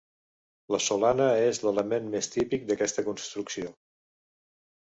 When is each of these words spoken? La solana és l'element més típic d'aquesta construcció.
La 0.75 0.79
solana 0.85 1.27
és 1.49 1.59
l'element 1.65 2.09
més 2.15 2.31
típic 2.37 2.67
d'aquesta 2.71 3.07
construcció. 3.11 3.71